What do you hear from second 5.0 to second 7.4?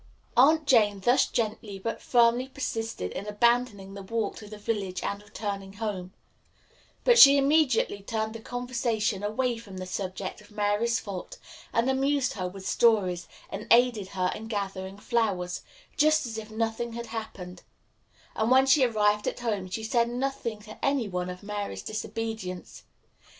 and returning home; but she